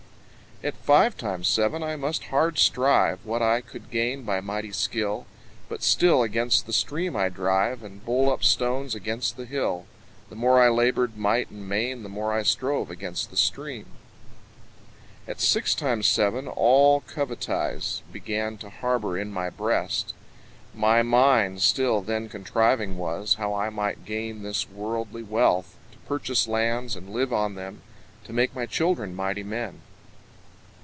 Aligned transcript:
At 0.63 0.75
five 0.77 1.17
times 1.17 1.47
seven 1.47 1.81
I 1.81 1.95
must 1.95 2.25
hard 2.25 2.59
strive, 2.59 3.25
What 3.25 3.41
I 3.41 3.61
could 3.61 3.89
gain 3.89 4.21
by 4.21 4.41
mighty 4.41 4.71
skill; 4.71 5.25
But 5.67 5.81
still 5.81 6.21
against 6.21 6.67
the 6.67 6.71
stream 6.73 7.15
I 7.15 7.29
drive, 7.29 7.81
And 7.81 8.05
bowl 8.05 8.31
up 8.31 8.43
stones 8.43 8.93
against 8.93 9.37
the 9.37 9.47
hill; 9.47 9.87
The 10.29 10.35
more 10.35 10.61
I 10.61 10.69
laboured 10.69 11.17
might 11.17 11.49
and 11.49 11.67
main, 11.67 12.03
The 12.03 12.09
more 12.09 12.31
I 12.31 12.43
strove 12.43 12.91
against 12.91 13.31
the 13.31 13.37
stream. 13.37 13.87
At 15.27 15.41
six 15.41 15.73
times 15.73 16.07
seven 16.07 16.47
all 16.47 17.01
covetise 17.07 18.03
Began 18.13 18.59
to 18.59 18.69
harbour 18.69 19.17
in 19.17 19.31
my 19.33 19.49
breast; 19.49 20.13
My 20.75 21.01
mind 21.01 21.63
still 21.63 22.01
then 22.01 22.29
contriving 22.29 22.99
was 22.99 23.33
How 23.33 23.55
I 23.55 23.71
might 23.71 24.05
gain 24.05 24.43
this 24.43 24.69
worldly 24.69 25.23
wealth; 25.23 25.75
To 25.93 25.97
purchase 26.07 26.47
lands 26.47 26.95
and 26.95 27.09
live 27.09 27.33
on 27.33 27.55
them, 27.55 27.81
So 28.27 28.33
make 28.33 28.53
my 28.55 28.67
children 28.67 29.15
mighty 29.15 29.41
men. 29.43 29.81